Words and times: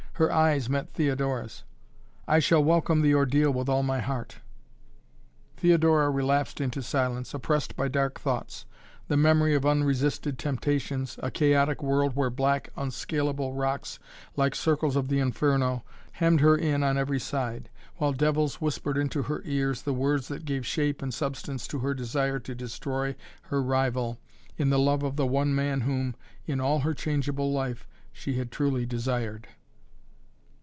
Her 0.15 0.31
eyes 0.31 0.69
met 0.69 0.93
Theodora's. 0.93 1.63
"I 2.27 2.37
shall 2.37 2.63
welcome 2.63 3.01
the 3.01 3.15
ordeal 3.15 3.49
with 3.49 3.67
all 3.67 3.81
my 3.81 4.01
heart!" 4.01 4.37
Theodora 5.57 6.11
relapsed 6.11 6.61
into 6.61 6.83
silence, 6.83 7.33
oppressed 7.33 7.75
by 7.75 7.87
dark 7.87 8.19
thoughts, 8.19 8.67
the 9.07 9.17
memory 9.17 9.55
of 9.55 9.65
unresisted 9.65 10.37
temptations, 10.37 11.17
a 11.23 11.31
chaotic 11.31 11.81
world 11.81 12.15
where 12.15 12.29
black 12.29 12.69
unscalable 12.77 13.55
rocks, 13.55 13.97
like 14.35 14.53
circles 14.53 14.95
of 14.95 15.07
the 15.07 15.17
Inferno, 15.17 15.83
hemmed 16.11 16.41
her 16.41 16.55
in 16.55 16.83
on 16.83 16.99
every 16.99 17.19
side, 17.19 17.71
while 17.97 18.13
devils 18.13 18.61
whispered 18.61 18.97
into 18.99 19.23
her 19.23 19.41
ears 19.43 19.81
the 19.81 19.93
words 19.93 20.27
that 20.27 20.45
gave 20.45 20.67
shape 20.67 21.01
and 21.01 21.15
substance 21.15 21.65
to 21.67 21.79
her 21.79 21.95
desire 21.95 22.37
to 22.37 22.53
destroy 22.53 23.15
her 23.49 23.59
rival 23.59 24.19
in 24.55 24.69
the 24.69 24.77
love 24.77 25.01
of 25.01 25.15
the 25.15 25.25
one 25.25 25.55
man 25.55 25.81
whom, 25.81 26.15
in 26.45 26.59
all 26.61 26.81
her 26.81 26.93
changeable 26.93 27.51
life, 27.51 27.87
she 28.13 28.35
had 28.37 28.51
truly 28.51 28.85
desired. 28.85 29.47